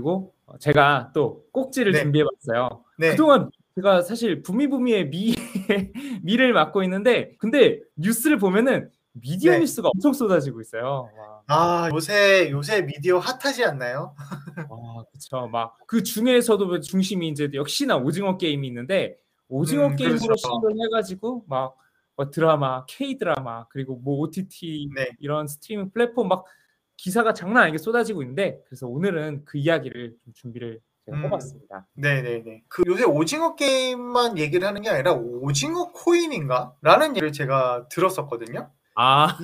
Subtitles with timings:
[0.00, 2.02] 그리고 제가 또 꼭지를 네.
[2.02, 2.82] 준비해봤어요.
[2.98, 3.10] 네.
[3.10, 5.34] 그동안 제가 사실 부미부미의 미
[6.24, 9.60] 미를 맡고 있는데 근데 뉴스를 보면은 미디어 네.
[9.60, 11.10] 뉴스가 엄청 쏟아지고 있어요.
[11.16, 14.14] 와, 아 요새 요새 미디어 핫하지 않나요?
[14.68, 15.48] 와 그쵸.
[15.48, 20.36] 막그 중에서도 중심이 이제 역시나 오징어 게임이 있는데 오징어 음, 게임으로 그렇죠.
[20.36, 21.76] 시작을 해가지고 막,
[22.16, 25.10] 뭐 드라마, K 드라마 그리고 뭐 OTT 네.
[25.18, 26.44] 이런 스트리밍 플랫폼 막
[27.00, 31.24] 기사가 장난 아니게 쏟아지고 있는데 그래서 오늘은 그 이야기를 좀 준비를 제가 음.
[31.24, 31.86] 해봤습니다.
[31.94, 32.64] 네네네.
[32.68, 36.74] 그 요새 오징어 게임만 얘기를 하는 게 아니라 오징어 코인인가?
[36.82, 38.70] 라는 얘기를 제가 들었었거든요.
[38.96, 39.38] 아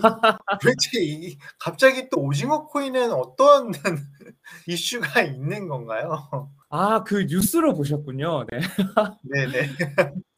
[0.60, 3.72] 도대체 이 갑자기 또 오징어 코인은 어떤
[4.68, 6.50] 이슈가 있는 건가요?
[6.68, 8.44] 아, 그 뉴스로 보셨군요.
[8.50, 8.58] 네.
[9.22, 9.68] 네네.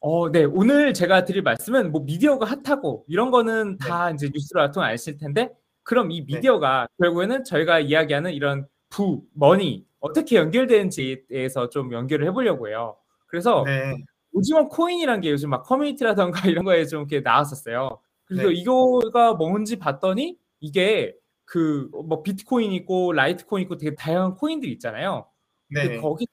[0.00, 0.44] 어, 네.
[0.44, 5.50] 오늘 제가 드릴 말씀은 뭐 미디어가 핫하고 이런 거는 다 이제 뉴스로 알통 아실 텐데
[5.88, 12.68] 그럼 이 미디어가 결국에는 저희가 이야기하는 이런 부, money 어떻게 연결되는지에 대해서 좀 연결을 해보려고
[12.68, 12.98] 해요.
[13.26, 13.96] 그래서 네.
[14.34, 18.00] 오징어 코인이란 게 요즘 막 커뮤니티라던가 이런 거에 좀 이렇게 나왔었어요.
[18.26, 18.54] 그래서 네.
[18.54, 25.26] 이거가 뭔지 봤더니 이게 그 뭐 비트코인 있고 라이트코인 있고 되게 다양한 코인들이 있잖아요.
[25.68, 26.00] 근데 네.
[26.02, 26.30] 거기서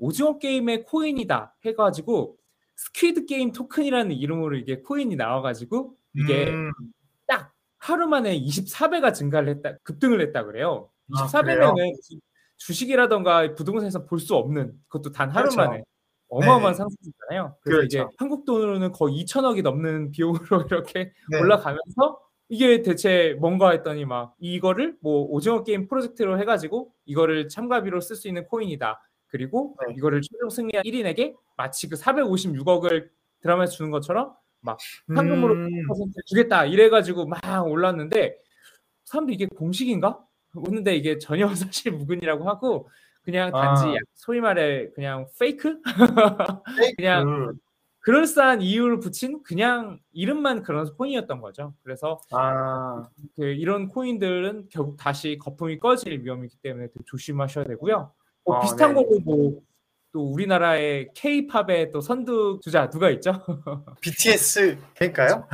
[0.00, 2.36] 오징어 게임의 코인이다 해가지고
[2.74, 6.97] Squid Game Token이라는 이름으로 이게 코인이 나와가지고 이게 음, 딱
[7.78, 10.90] 하루 만에 24배가 증가를 했다 급등을 했다 그래요.
[11.14, 11.92] 아, 24배면은
[12.56, 15.56] 주식이라던가 부동산에서 볼 수 없는 그것도 단 하루 그렇죠.
[15.70, 15.82] 만에
[16.28, 16.74] 어마어마한 네네.
[16.74, 17.56] 상승이잖아요.
[17.62, 18.10] 그래서 그렇죠.
[18.18, 20.10] 한국 돈으로는 거의 2천억이 넘는
[20.56, 21.40] 비용으로 이렇게 네.
[21.40, 28.16] 올라가면서 이게 대체 뭔가 했더니 막 이거를 뭐 오징어 게임 프로젝트로 해가지고 이거를 참가비로 쓸
[28.16, 29.00] 수 있는 코인이다.
[29.28, 29.94] 그리고 네.
[29.96, 33.08] 이거를 최종 승리한 1인에게 마치 그 456억을
[33.40, 38.36] 드라마에서 주는 것처럼 막 현금으로 음, 10% 주겠다 이래가지고 막 올랐는데
[39.04, 40.20] 사람들 이게 공식인가?
[40.56, 42.88] 했는데 이게 전혀 사실 무근이라고 하고
[43.22, 43.94] 그냥 단지 아.
[43.94, 45.80] 약- 소위 말해 그냥 페이크?
[46.76, 46.96] 페이크.
[46.96, 47.58] 그냥
[48.00, 51.74] 그럴싸한 이유를 붙인 그냥 이름만 그런 코인이었던 거죠.
[51.82, 58.12] 그래서 아, 그 이런 코인들은 결국 다시 거품이 꺼질 위험이 있기 때문에 조심하셔야 되고요.
[58.44, 59.04] 뭐 아, 비슷한 네.
[59.04, 59.60] 걸로 뭐
[60.18, 63.30] 또 우리나라의 K-팝의 또 선두 주자 누가 있죠?
[64.02, 65.46] BTS 될까요?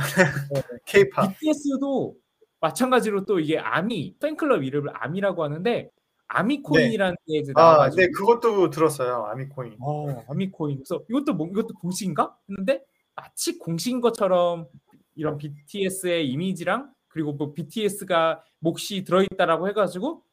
[0.51, 0.61] 네.
[0.87, 1.37] K-팝.
[1.37, 2.15] BTS도
[2.59, 5.91] 마찬가지로 또 이게 아미 팬클럽 이름을 아미라고 하는데
[6.25, 9.27] 아미 코인이라는 게 이제 아, 나와가지고 네, 그것도 들었어요.
[9.27, 9.77] 아미코인.
[9.79, 10.77] 어, 아미코인.
[10.77, 12.35] 그래서 이것도 뭐 이것도 공식인가?
[12.49, 12.83] 했는데
[13.13, 14.67] 마치 공식인 것처럼
[15.13, 20.23] 이런 BTS의 이미지랑 그리고 뭐 BTS가 몫이 들어있다라고 해가지고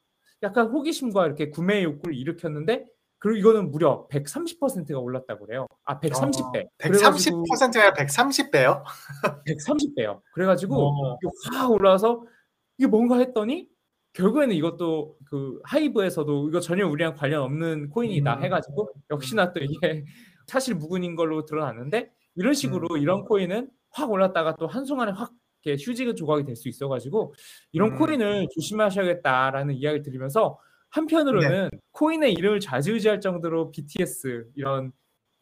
[0.43, 2.87] 약간 호기심과 이렇게 구매 욕구를 일으켰는데
[3.22, 5.69] 그리고 이거는 무려 130%가 올랐다고 그래요.
[5.84, 6.66] 아, 130배.
[6.78, 8.83] 130%가 130배요?
[9.47, 10.21] 130배요.
[10.34, 11.19] 그래가지고 어.
[11.53, 12.25] 확 올라서
[12.78, 13.69] 이게 뭔가 했더니
[14.15, 18.43] 결국에는 이것도 그 하이브에서도 이거 전혀 우리랑 관련 없는 코인이다 음.
[18.43, 20.05] 해가지고 역시나 또 이게
[20.49, 25.31] 사실 무근인 걸로 드러났는데 이런 식으로 이런 코인은 확 올랐다가 또 한순간에 확
[25.65, 27.34] 이렇게 휴지 조각이 될 수 있어가지고
[27.71, 27.99] 이런 음.
[27.99, 30.59] 코인을 조심하셔야겠다라는 이야기를 드리면서
[30.92, 34.92] 한편으로는 코인의 이름을 좌지우지할 정도로 BTS 이런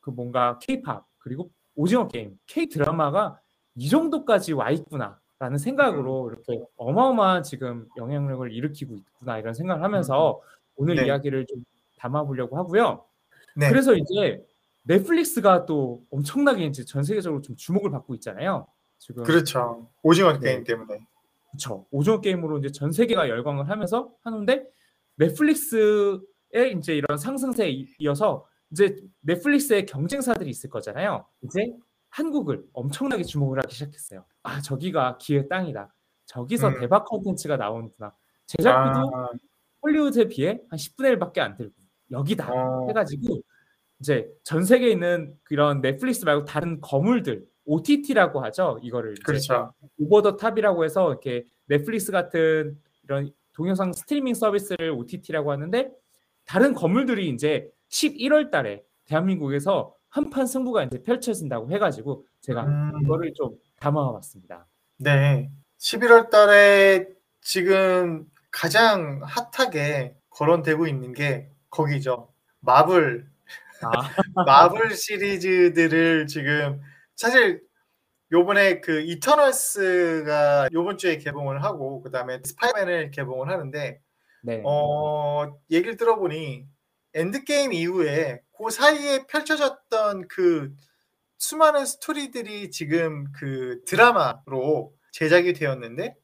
[0.01, 3.41] 그 뭔가 K-팝 그리고 오징어 게임, K 드라마가
[3.75, 10.41] 이 정도까지 와 있구나라는 생각으로 이렇게 어마어마한 지금 영향력을 일으키고 있구나 이런 생각을 하면서
[10.77, 11.07] 오늘 네.
[11.07, 11.65] 이야기를 좀
[11.99, 13.05] 담아보려고 하고요.
[13.57, 13.69] 네.
[13.69, 14.45] 그래서 이제
[14.85, 18.67] 넷플릭스가 또 엄청나게 이제 전 세계적으로 좀 주목을 받고 있잖아요.
[18.99, 19.89] 지금 그렇죠.
[20.03, 20.53] 오징어 네.
[20.53, 21.01] 게임 때문에.
[21.51, 21.87] 그렇죠.
[21.91, 24.65] 오징어 게임으로 이제 전 세계가 열광을 하면서 하는데
[25.21, 31.27] 넷플릭스의 이제 이런 상승세에 이- 이어서 이제 넷플릭스의 경쟁사들이 있을 거잖아요.
[31.43, 31.73] 이제
[32.09, 34.25] 한국을 엄청나게 주목을 하기 시작했어요.
[34.43, 35.93] 아 저기가 기회 땅이다.
[36.27, 36.81] 저기서 음.
[36.81, 38.15] 대박 컨텐츠가 나오는구나.
[38.47, 39.29] 제작비도 아,
[39.83, 41.75] 할리우드에 비해 한 10분의 1밖에 안 들고
[42.11, 43.41] 여기다 어, 해가지고
[44.01, 48.79] 이제 전 세계에 있는 그런 넷플릭스 말고 다른 거물들 OTT라고 하죠.
[48.83, 49.73] 이거를 그렇죠.
[49.99, 55.91] over the top이라고 해서 이렇게 넷플릭스 같은 이런 동영상 스트리밍 서비스를 OTT라고 하는데
[56.45, 62.93] 다른 거물들이 이제 11월 달에 대한민국에서 한판 승부가 이제 펼쳐진다고 해가지고 제가 음.
[63.03, 64.67] 이거를 좀 담아봤습니다.
[64.99, 65.51] 네.
[65.79, 67.07] 11월 달에
[67.41, 72.33] 지금 가장 핫하게 거론되고 있는 게 거기죠.
[72.61, 73.31] 마블
[73.83, 73.91] 아,
[74.47, 76.81] 마블 시리즈들을 지금
[77.17, 77.63] 사실
[78.33, 84.01] 요번에 그 이터널스가 요번 주에 개봉을 하고 그다음에 스파이맨을 개봉을 하는데
[84.43, 84.63] 네.
[84.65, 86.67] 어 얘기를 들어보니
[87.15, 90.73] 엔드게임 이후에 그 사이에 펼쳐졌던 그
[91.39, 96.17] 수많은 스토리들이 지금 그 드라마로 제작이 되었는데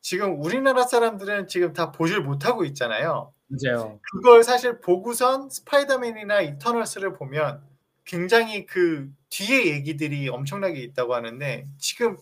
[0.00, 3.34] 지금 우리나라 사람들은 지금 다 보질 못하고 있잖아요.
[3.48, 4.00] 맞아요.
[4.10, 7.62] 그걸 사실 보고선 스파이더맨이나 이터널스를 보면
[8.04, 12.16] 굉장히 그 뒤에 얘기들이 엄청나게 있다고 하는데 지금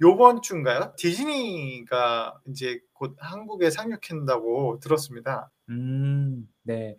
[0.00, 0.92] 요번 주인가요?
[0.96, 5.50] 디즈니가 이제 곧 한국에 상륙한다고 들었습니다.
[5.70, 6.96] 음, 네.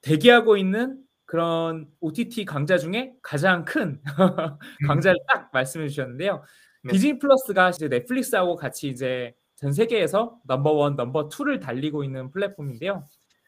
[0.00, 4.02] 대기하고 있는 그런 OTT 강자 중에 가장 큰
[4.86, 6.42] 강자를 딱 말씀해 주셨는데요.
[6.84, 6.92] 네.
[6.92, 13.04] 디즈니 플러스가 이제 넷플릭스하고 같이 이제 전 세계에서 number one, number two를 달리고 있는 플랫폼인데요.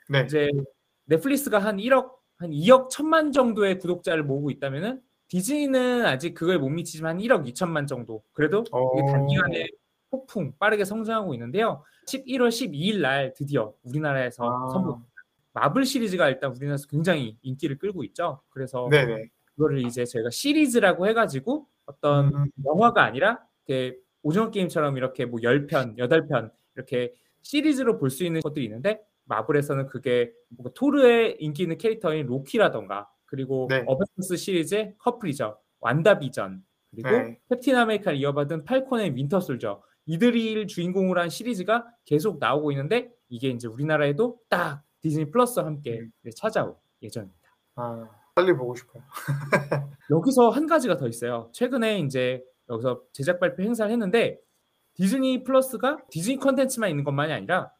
[0.08, 0.23] 네.
[0.25, 0.49] 이제
[1.06, 2.12] 넷플릭스가 한 1억,
[2.44, 8.23] 한 2억 천만 정도의 구독자를 모으고 있다면은 디즈니는 아직 그걸 못 미치지만 1억 2천만 정도.
[8.32, 9.06] 그래도 오.
[9.11, 9.67] 단기간에
[10.11, 11.82] 폭풍 빠르게 성장하고 있는데요.
[12.06, 14.69] 11월 12일 날 드디어 우리나라에서 아.
[14.73, 15.00] 선보
[15.55, 18.41] 마블 시리즈가 일단 우리나라에서 굉장히 인기를 끌고 있죠.
[18.50, 19.29] 그래서 네네.
[19.56, 22.50] 그거를 이제 저희가 시리즈라고 해가지고 어떤 음.
[22.64, 28.64] 영화가 아니라 이렇게 오징어 게임처럼 이렇게 뭐 10편, 8편 이렇게 시리즈로 볼 수 있는 것들이
[28.67, 33.85] 있는데 마블에서는 그게 뭔가 토르의 인기 있는 캐릭터인 로키라던가 그리고 네.
[33.87, 35.59] 어벤져스 시리즈의 커플이죠.
[35.81, 37.38] 완다비전 그리고 네.
[37.50, 43.67] 캡틴 아메리카를 이어받은 팔콘과 윈터 솔저 이들이 주인공으로 한 시리즈가 계속 나오고 있는데 이게 이제
[43.67, 46.31] 우리나라에도 딱 디즈니 플러스와 함께 음.
[46.37, 47.56] 찾아올 예정입니다.
[47.76, 49.03] 아, 빨리 보고 싶어요.
[50.11, 51.50] 여기서 한 가지가 더 있어요.
[51.53, 54.41] 최근에 이제 여기서 제작 발표 행사를 했는데
[54.94, 57.73] 디즈니 플러스가 디즈니 컨텐츠만 있는 것만이 아니라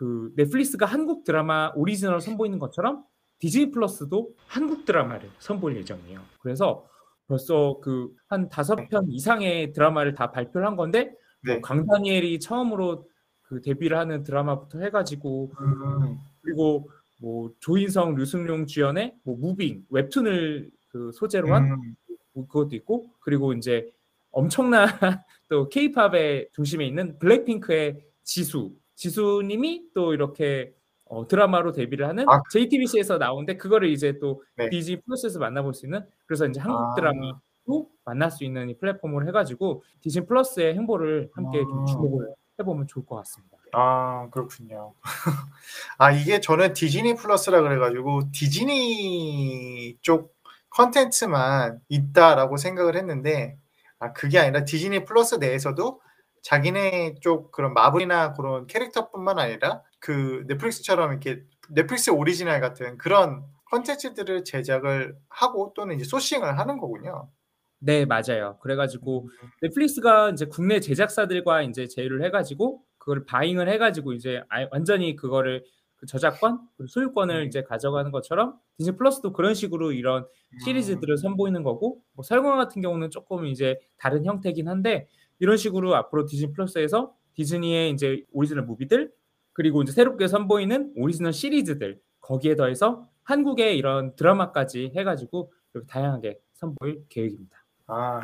[0.00, 3.04] 그 넷플릭스가 한국 드라마 오리지널 선보이는 것처럼
[3.38, 6.22] 디즈니 플러스도 한국 드라마를 선보일 예정이에요.
[6.40, 6.86] 그래서
[7.26, 11.12] 벌써 그 한 다섯 편 이상의 드라마를 다 발표를 한 건데
[11.42, 11.54] 네.
[11.54, 13.06] 뭐 강다니엘이 처음으로
[13.42, 16.18] 그 데뷔를 하는 드라마부터 해가지고 음.
[16.40, 16.88] 그리고
[17.18, 21.96] 뭐 조인성, 류승룡 주연의 뭐 무빙 웹툰을 그 소재로 한 음.
[22.32, 23.90] 뭐 그것도 있고 그리고 이제
[24.30, 24.86] 엄청난
[25.50, 30.74] 또 케이팝의 중심에 있는 블랙핑크의 지수 지수님이 또 이렇게
[31.06, 32.42] 어, 드라마로 데뷔를 하는 아.
[32.50, 34.68] JTBC에서 나오는데 그거를 이제 또 네.
[34.68, 36.94] 디즈니 플러스에서 만나볼 수 있는 그래서 이제 한국 아.
[36.94, 41.84] 드라마도 만날 수 있는 이 플랫폼을 해가지고 디즈니 플러스의 행보를 함께 좀 아.
[41.86, 42.28] 주목을
[42.60, 43.56] 해보면 좋을 것 같습니다.
[43.72, 44.92] 아, 그렇군요.
[45.96, 50.34] 아, 이게 저는 디즈니 플러스라 그래가지고 디즈니 쪽
[50.68, 53.56] 컨텐츠만 있다라고 생각을 했는데,
[53.98, 56.00] 아, 그게 아니라 디즈니 플러스 내에서도
[56.42, 64.44] 자기네 쪽 그런 마블이나 그런 캐릭터뿐만 아니라 그 넷플릭스처럼 이렇게 넷플릭스 오리지널 같은 그런 컨텐츠들을
[64.44, 67.30] 제작을 하고 또는 이제 sourcing을 하는 거군요.
[67.78, 68.58] 네, 맞아요.
[68.60, 69.28] 그래가지고
[69.62, 75.64] 넷플릭스가 이제 국내 제작사들과 이제 제휴를 해가지고 그걸 buying을 해가지고 이제 아예 완전히 그거를
[76.00, 77.46] 그 저작권, 그리고 소유권을 음.
[77.46, 80.26] 이제 가져가는 것처럼 디즈니 플러스도 그런 식으로 이런
[80.64, 85.08] 시리즈들을 선보이는 거고 뭐 설강화 같은 경우는 조금 이제 다른 형태긴 한데
[85.38, 89.12] 이런 식으로 앞으로 디즈니 플러스에서 디즈니의 이제 오리지널 무비들
[89.52, 97.04] 그리고 이제 새롭게 선보이는 오리지널 시리즈들 거기에 더해서 한국의 이런 드라마까지 해가지고 이렇게 다양하게 선보일
[97.10, 97.56] 계획입니다.
[97.86, 98.20] 아,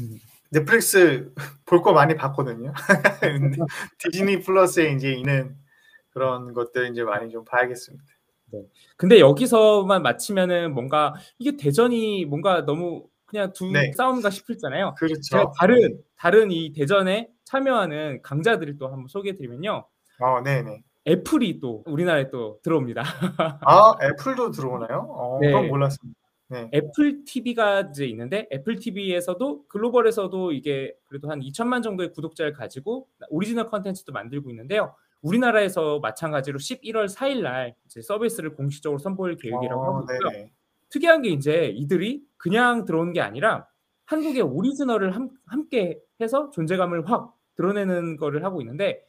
[0.00, 0.18] 음.
[0.50, 1.32] 넷플릭스
[1.66, 2.72] 볼 거 많이 봤거든요.
[3.98, 5.56] 디즈니 플러스에 이제 있는
[6.12, 8.04] 그런 것들 이제 많이 좀 봐야겠습니다.
[8.96, 13.92] 근데 여기서만 마치면은 뭔가 이게 대전이 뭔가 너무 그냥 두 네.
[13.92, 14.94] 싸움인가 싶잖아요.
[14.98, 15.20] 그렇죠.
[15.22, 19.86] 제가 다른 다른 이 대전에 참여하는 강자들을 또 한번 소개해드리면요.
[20.20, 20.82] 어, 네 네.
[21.08, 23.02] 애플이 또 우리나라에 또 들어옵니다.
[23.66, 25.06] 아, 애플도 들어오나요?
[25.08, 25.48] 어, 네.
[25.48, 26.20] 그건 몰랐습니다.
[26.48, 26.70] 네.
[26.74, 33.68] 애플 TV가 이제 있는데 애플 TV에서도 글로벌에서도 이게 그래도 한 2천만 정도의 구독자를 가지고 오리지널
[33.68, 34.94] 컨텐츠도 만들고 있는데요.
[35.22, 40.30] 우리나라에서 마찬가지로 11월 4일 날 서비스를 공식적으로 선보일 계획이라고 하고 어, 있고요.
[40.30, 40.52] 네네.
[40.90, 43.66] 특이한 게 이제 이들이 그냥 들어오는 게 아니라
[44.04, 49.02] 한국의 오리지널을 함, 함께 해서 존재감을 확 드러내는 거를 하고 있는데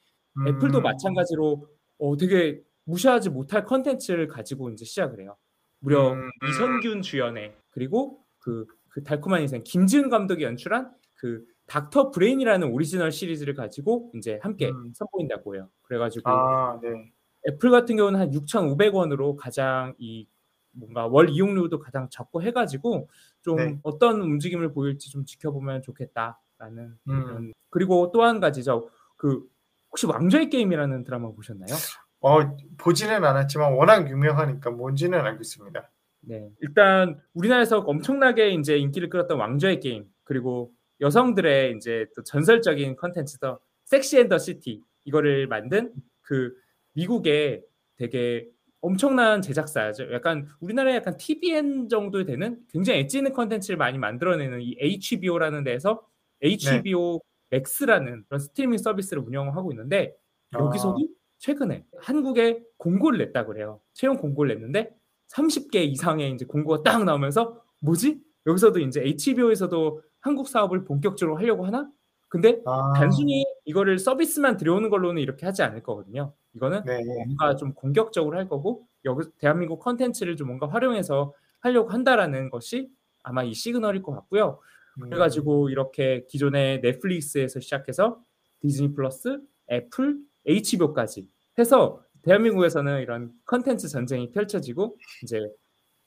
[0.47, 1.67] 애플도 음, 마찬가지로
[1.99, 5.35] 어, 되게 무시하지 못할 컨텐츠를 가지고 이제 시작을 해요.
[5.79, 6.49] 무려 음, 음.
[6.49, 13.53] 이선균 주연의 그리고 그, 그 달콤한 인생 김지운 감독이 연출한 그 닥터 브레인이라는 오리지널 시리즈를
[13.53, 14.91] 가지고 이제 함께 음.
[14.93, 15.69] 선보인다고 해요.
[15.83, 17.11] 그래가지고 아, 네.
[17.47, 20.27] 애플 같은 경우는 한 6,500원으로 가장 이
[20.71, 23.07] 뭔가 월 이용료도 가장 적고 해가지고
[23.41, 23.77] 좀 네.
[23.83, 27.23] 어떤 움직임을 보일지 좀 지켜보면 좋겠다라는 음.
[27.25, 29.43] 그런 그리고 또 한 가지죠 그
[29.91, 31.75] 혹시 왕좌의 게임이라는 드라마 보셨나요?
[32.21, 32.39] 어,
[32.77, 35.91] 보지는 않았지만 워낙 유명하니까 뭔지는 알고 있습니다.
[36.21, 36.49] 네.
[36.61, 44.19] 일단 우리나라에서 엄청나게 이제 인기를 끌었던 왕좌의 게임 그리고 여성들의 이제 또 전설적인 컨텐츠죠 Sex
[44.19, 46.53] and the City 이거를 만든 그
[46.93, 47.63] 미국의
[47.95, 48.47] 되게
[48.81, 50.11] 엄청난 제작사죠.
[50.11, 56.05] 약간 우리나라의 약간 tvN 정도 되는 굉장히 엣지 있는 컨텐츠를 많이 만들어내는 이 HBO라는 데서
[56.41, 57.57] HBO 네.
[57.57, 60.13] 맥스라는 그런 스트리밍 서비스를 운영하고 있는데
[60.53, 61.13] 여기서도 아.
[61.39, 63.79] 최근에 한국에 공고를 냈다 그래요.
[63.93, 64.89] 채용 공고를 냈는데
[65.29, 68.19] 30개 이상의 이제 공고가 딱 나오면서 뭐지?
[68.45, 71.89] 여기서도 이제 HBO에서도 한국 사업을 본격적으로 하려고 하나?
[72.29, 72.93] 근데 아.
[72.95, 76.33] 단순히 이거를 서비스만 들여오는 걸로는 이렇게 하지 않을 거거든요.
[76.55, 77.03] 이거는 네.
[77.03, 82.89] 뭔가 좀 공격적으로 할 거고 여기 대한민국 컨텐츠를 좀 뭔가 활용해서 하려고 한다라는 것이
[83.21, 84.59] 아마 이 시그널일 것 같고요.
[84.97, 85.09] 음.
[85.09, 88.19] 그래가지고 이렇게 기존의 넷플릭스에서 시작해서
[88.61, 89.39] 디즈니 플러스,
[89.69, 91.27] 애플, HBO까지
[91.59, 95.39] 해서 대한민국에서는 이런 컨텐츠 전쟁이 펼쳐지고 이제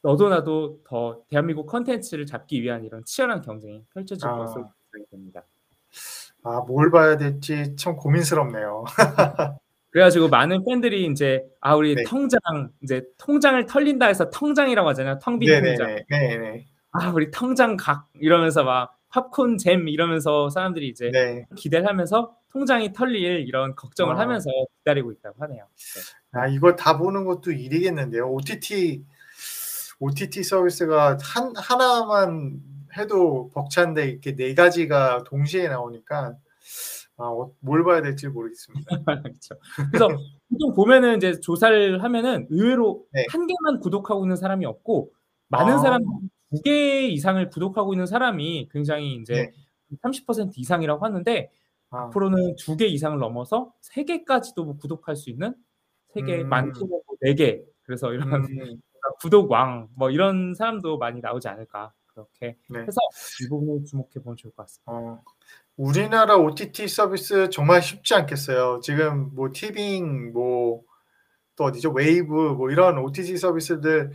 [0.07, 4.37] 너도 나도 더 대한민국 컨텐츠를 잡기 위한 이런 치열한 경쟁이 펼쳐질 아.
[4.37, 4.71] 것으로
[5.11, 5.43] 됩니다.
[6.45, 8.85] 아, 뭘 봐야 될지 참 고민스럽네요.
[9.91, 12.05] 그래가지고 많은 팬들이 이제 아 우리 네.
[12.05, 12.39] 통장
[12.83, 15.19] 이제 통장을 털린다 해서 통장이라고 하잖아요.
[15.19, 16.05] 텅빈 통장.
[16.09, 16.67] 네네.
[16.93, 21.47] 아 우리 통장 각 이러면서 막 팝콘 잼 이러면서 사람들이 이제 네.
[21.57, 24.21] 기대를 하면서 통장이 털릴 이런 걱정을 아.
[24.21, 25.65] 하면서 기다리고 있다고 하네요.
[25.65, 26.39] 네.
[26.39, 28.31] 아 이걸 다 보는 것도 일이겠는데요.
[28.31, 29.03] OTT
[30.01, 32.61] OTT 서비스가 한 하나만
[32.97, 36.35] 해도 벅찬데 이렇게 네 가지가 동시에 나오니까
[37.19, 38.85] 아, 어, 뭘 봐야 될지 모르겠습니다.
[39.25, 39.55] 그렇죠.
[39.91, 40.09] 그래서
[40.51, 43.25] 보통 보면은 이제 조사를 하면은 의외로 네.
[43.31, 45.13] 한 개만 구독하고 있는 사람이 없고
[45.49, 45.79] 많은 아.
[45.79, 46.03] 사람
[46.51, 49.53] 두 개 이상을 구독하고 있는 사람이 굉장히 이제 네.
[50.03, 51.51] 30% 이상이라고 하는데
[51.91, 52.05] 아.
[52.05, 55.55] 앞으로는 두 개 이상을 넘어서 세 개까지도 뭐 구독할 수 있는
[56.15, 56.49] 세 개, 음.
[56.49, 57.63] 많게는 네 개.
[57.83, 58.81] 그래서 이런 음.
[59.21, 62.81] 구독 왕 뭐 이런 사람도 많이 나오지 않을까 그렇게 네.
[62.81, 62.99] 해서
[63.45, 64.93] 이 부분을 주목해 보면 좋을 것 같습니다.
[64.93, 65.23] 어,
[65.77, 68.81] 우리나라 OTT 서비스 정말 쉽지 않겠어요.
[68.83, 70.85] 지금 뭐 티빙 뭐
[71.57, 71.91] 또 어디죠?
[71.91, 74.13] 웨이브 뭐 이런 OTT 서비스들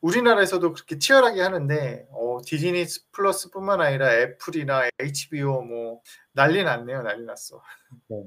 [0.00, 6.00] 우리나라에서도 그렇게 치열하게 하는데 어, 디즈니 플러스뿐만 아니라 애플이나 HBO 뭐
[6.32, 7.02] 난리 났네요.
[7.02, 7.62] 난리 났어.
[8.08, 8.24] 네.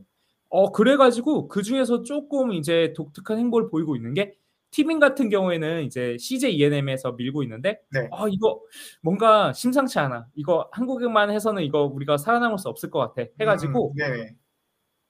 [0.50, 4.38] 어 그래가지고 그 중에서 조금 이제 독특한 행보를 보이고 있는 게
[4.78, 8.08] 티빙 같은 경우에는 이제 CJ ENM에서 밀고 있는데 네.
[8.12, 8.62] 아 이거
[9.02, 10.28] 뭔가 심상치 않아.
[10.36, 13.28] 이거 한국에만 해서는 이거 우리가 살아남을 수 없을 것 같아.
[13.42, 14.36] 해가지고 음, 네.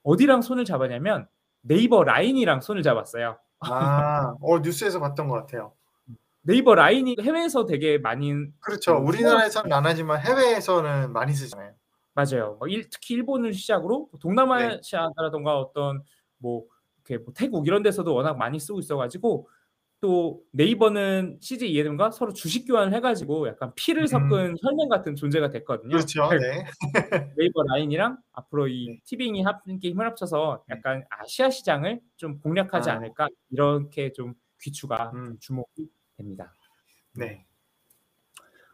[0.03, 1.27] 어디랑 손을 잡았냐면
[1.63, 3.39] 네이버 라인이랑 손을 잡았어요.
[3.59, 5.73] 아, 어 뉴스에서 봤던 것 같아요.
[6.43, 9.01] 네이버 라인이 해외에서 되게 많이 그렇죠.
[9.01, 11.73] 그 우리나라에서는 안 하지만 해외에서는 많이 쓰잖아요.
[12.13, 12.55] 맞아요.
[12.57, 15.57] 뭐 일, 특히 일본을 시작으로 동남아시아라던가 네.
[15.57, 16.03] 어떤
[16.37, 16.63] 뭐
[17.05, 19.49] 이렇게 뭐 태국 이런 데서도 워낙 많이 쓰고 있어가지고
[19.99, 24.07] 또 네이버는 CJ ENM과 서로 주식 교환을 해가지고 약간 피를 음.
[24.07, 24.55] 섞은 음.
[24.61, 25.89] 혈맹 같은 존재가 됐거든요.
[25.89, 26.29] 그렇죠.
[26.29, 26.65] 네.
[27.37, 28.99] 네이버 라인이랑 앞으로 이 네.
[29.05, 30.75] 티빙이 함께 힘을 합쳐서 네.
[30.75, 32.93] 약간 아시아 시장을 좀 공략하지 아.
[32.93, 35.37] 않을까 이렇게 좀 귀추가 음.
[35.39, 36.53] 주목이 됩니다.
[37.15, 37.45] 네.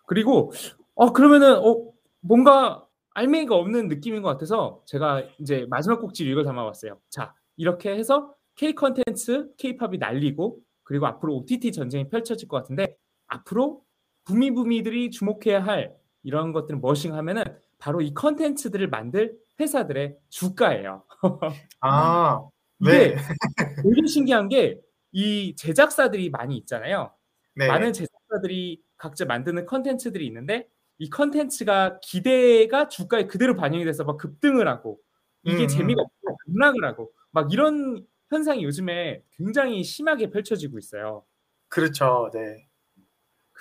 [0.05, 0.51] 그리고
[0.95, 6.99] 어 그러면은 어 뭔가 알맹이가 없는 느낌인 것 같아서 제가 이제 마지막 꼭지 이걸 담아봤어요.
[7.09, 12.95] 자 이렇게 해서 K 컨텐츠, K-팝이 날리고 그리고 앞으로 OTT 전쟁이 펼쳐질 것 같은데
[13.27, 13.81] 앞으로
[14.25, 17.43] 부미부미들이 주목해야 할 이런 것들은 무엇이 하면은
[17.77, 21.03] 바로 이 컨텐츠들을 만들 회사들의 주가예요.
[21.81, 22.41] 아,
[22.79, 23.15] 네.
[23.83, 24.79] 되게 신기한 게
[25.13, 27.13] 이 제작사들이 많이 있잖아요.
[27.55, 27.67] 네.
[27.67, 34.67] 많은 제작사들이 각자 만드는 컨텐츠들이 있는데 이 컨텐츠가 기대가 주가에 그대로 반영이 돼서 막 급등을
[34.67, 34.99] 하고
[35.43, 35.67] 이게 음.
[35.67, 41.23] 재미가 없고 급락을 하고 막 이런 현상이 요즘에 굉장히 심하게 펼쳐지고 있어요.
[41.69, 42.29] 그렇죠.
[42.33, 42.67] 네.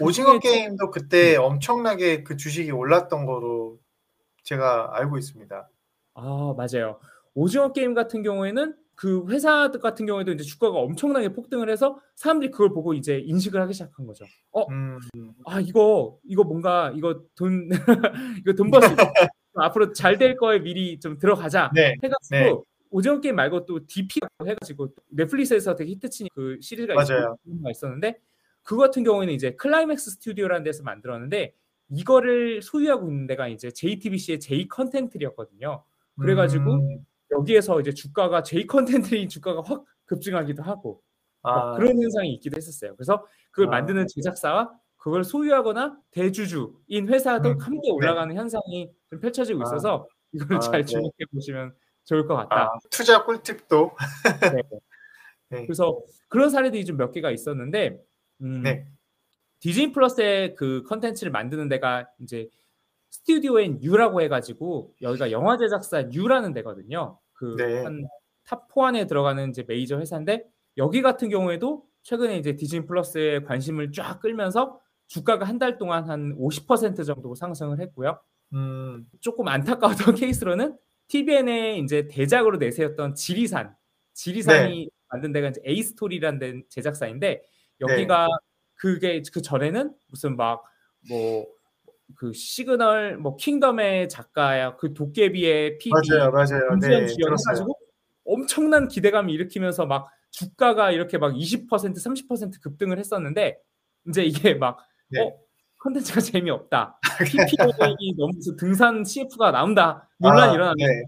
[0.01, 1.43] 오징어 게임도 그때 음.
[1.43, 3.79] 엄청나게 그 주식이 올랐던 거로
[4.45, 5.69] 제가 알고 있습니다.
[6.15, 6.99] 아, 맞아요.
[7.35, 12.71] 오징어 게임 같은 경우에는 그 회사 같은 경우에도 이제 주가가 엄청나게 폭등을 해서 사람들이 그걸
[12.71, 14.25] 보고 이제 인식을 하기 시작한 거죠.
[14.53, 14.99] 어, 음.
[15.47, 17.69] 아 이거 이거 뭔가 이거 돈
[18.45, 18.97] 이거 돈 벌수 있어.
[19.55, 21.95] 앞으로 잘 될 거에 미리 좀 들어가자 네.
[22.03, 22.53] 해가지고 네.
[22.93, 27.37] 오징어 게임 말고 또 DP라고 해가지고 넷플릭스에서 되게 히트친 그 시리즈가 맞아요.
[27.71, 28.21] 있었는데
[28.63, 31.55] 그거 같은 경우에는 이제 클라이맥스 스튜디오라는 데서 만들었는데
[31.89, 35.83] 이거를 소유하고 있는 데가 이제 JTBC의 J 콘텐트리였거든요.
[36.21, 37.07] 그래가지고 음.
[37.31, 41.03] 여기에서 이제 주가가 J 콘텐트리 주가가 확 급증하기도 하고
[41.43, 41.75] 아.
[41.77, 42.95] 그런 현상이 있기도 했었어요.
[42.95, 43.71] 그래서 그걸 아.
[43.71, 47.59] 만드는 제작사와 그걸 소유하거나 대주주인 회사도 음.
[47.59, 47.93] 함께 네.
[47.93, 48.39] 올라가는 네.
[48.39, 49.65] 현상이 좀 펼쳐지고 아.
[49.65, 50.85] 있어서 이걸 아, 잘 네.
[50.85, 52.65] 주목해 보시면 좋을 것 같다.
[52.65, 53.97] 아, 투자 꿀팁도.
[54.53, 54.63] 네.
[55.51, 55.67] 네.
[55.67, 58.01] 그래서 그런 사례들이 좀 몇 개가 있었는데
[58.43, 58.87] 음, 네.
[59.61, 62.49] 디즈니 플러스의 그 컨텐츠를 만드는 데가 이제
[63.11, 67.19] 스튜디오엔 U라고 해가지고 여기가 영화 제작사 U라는 데거든요.
[67.35, 67.83] 그 네.
[67.83, 68.07] 한
[68.47, 70.45] 탑4 안에 들어가는 이제 메이저 회사인데
[70.79, 76.35] 여기 같은 경우에도 최근에 이제 디즈니 플러스에 관심을 쫙 끌면서 주가가 한 달 동안 한
[76.39, 78.19] 50% 정도 상승을 했고요.
[78.55, 80.77] 음, 조금 안타까웠던 케이스로는
[81.09, 83.75] TVN에 이제 대작으로 내세웠던 지리산,
[84.15, 87.43] 지리산이 만든 데가 이제 에이스토리라는 데 제작사인데
[87.81, 88.29] 여기가
[88.75, 90.63] 그게 그 전에는 무슨 막
[91.09, 91.63] 뭐
[92.17, 96.79] 그 시그널 뭐 킹덤의 작가야 그 도깨비의 PD 맞아요, 맞아요.
[96.81, 97.07] 네.
[97.07, 97.79] 해가지고
[98.25, 103.59] 엄청난 기대감을 일으키면서 막 주가가 이렇게 막 20% 30% 급등을 했었는데
[104.09, 104.79] 이제 이게 막
[105.09, 105.21] 네.
[105.21, 105.33] 어,
[105.83, 106.99] 컨텐츠가 재미없다.
[107.27, 110.09] PPL이 너무 등산 CF가 나온다.
[110.19, 111.03] 논란이 아, 일어나면 네.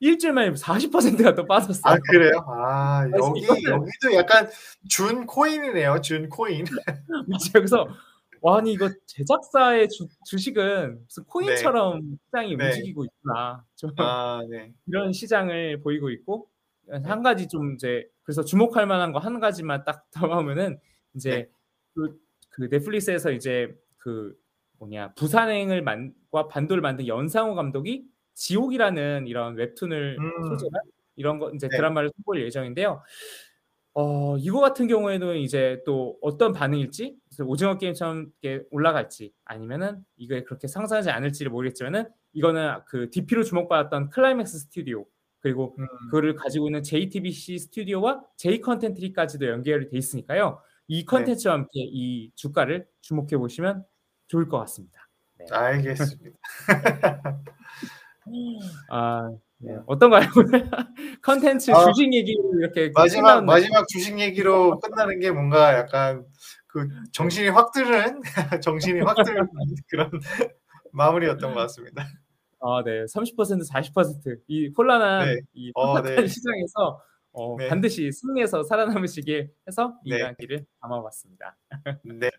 [0.00, 1.94] 일주일 만에 40%가 또 빠졌어요.
[1.94, 2.32] 아 그래요?
[2.46, 4.48] 아 여기 여기도 약간
[4.88, 6.00] 준 코인이네요.
[6.00, 6.64] 준 코인.
[7.54, 7.88] 그래서
[8.40, 12.66] 와 아니 이거 제작사의 주, 주식은 무슨 코인처럼 시장이 네.
[12.66, 13.64] 움직이고 있구나.
[13.76, 14.72] 좀아 네.
[14.86, 16.48] 이런 시장을 보이고 있고
[17.04, 20.78] 한 가지 좀 이제 그래서 주목할 만한 거 한 가지만 딱 더하면은
[21.14, 21.48] 이제 네.
[21.94, 23.74] 그, 그 넷플릭스에서 이제
[24.04, 24.36] 그
[24.78, 30.48] 뭐냐 부산행을 만과 반도를 만든 연상호 감독이 지옥이라는 이런 웹툰을 음.
[30.50, 30.82] 소재한
[31.16, 31.76] 이런 거 이제 네.
[31.76, 33.02] 드라마를 선보일 예정인데요.
[33.94, 40.66] 어 이거 같은 경우에는 이제 또 어떤 반응일지 오징어 게임처럼 이렇게 올라갈지 아니면은 이게 그렇게
[40.68, 45.06] 상상하지 않을지를 모르겠지만은 이거는 그 DP로 주목받았던 클라이맥스 스튜디오
[45.40, 50.60] 그리고 음, 그거를 가지고 있는 JTBC 스튜디오와 J 컨텐트리까지도 연결이 돼 있으니까요.
[50.60, 50.74] 네.
[50.88, 53.84] 이 컨텐츠와 함께 이 주가를 주목해 보시면
[54.26, 55.08] 좋을 것 같습니다.
[55.50, 56.38] 알겠습니다.
[58.90, 59.76] 아 네.
[59.86, 60.26] 어떤가요?
[61.22, 66.24] 컨텐츠 아, 주식 얘기로 이렇게 마지막 끝나는- 마지막 주식 얘기로 끝나는 게 뭔가 약간
[66.66, 68.20] 그 정신이 확 드는
[68.62, 69.46] 정신이 확 드는
[69.88, 70.10] 그런
[70.92, 72.04] 마무리였던 것 같습니다.
[72.60, 73.04] 아, 네.
[73.04, 75.40] 30% 40%이 혼란한 네.
[75.52, 76.26] 이 어, 혼란한 네.
[76.26, 77.00] 시장에서
[77.32, 77.68] 어, 네.
[77.68, 80.18] 반드시 승리해서 살아남으시길 해서 이 네.
[80.18, 81.56] 이야기를 담아봤습니다.
[82.04, 82.30] 네.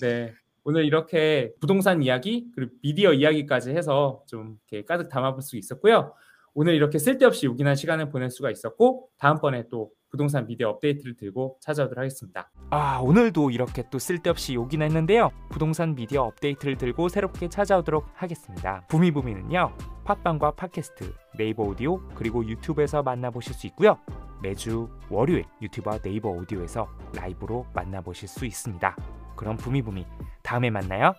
[0.00, 0.34] 네.
[0.64, 6.14] 오늘 이렇게 부동산 이야기 그리고 미디어 이야기까지 해서 좀 이렇게 가득 담아볼 수 있었고요.
[6.54, 11.98] 오늘 이렇게 쓸데없이 요긴한 시간을 보낼 수가 있었고 다음번에 또 부동산 미디어 업데이트를 들고 찾아오도록
[11.98, 12.50] 하겠습니다.
[12.70, 19.76] 아 오늘도 이렇게 또 쓸데없이 욕이나 했는데요 부동산 미디어 업데이트를 들고 새롭게 찾아오도록 하겠습니다 부미부미는요
[20.04, 23.98] 팟빵과 팟캐스트 네이버 오디오 그리고 유튜브에서 만나보실 수 있고요
[24.42, 30.06] 매주 월요일 유튜브와 네이버 오디오에서 라이브로 만나보실 수 있습니다 그럼 부미부미
[30.42, 31.14] 다음에 만나요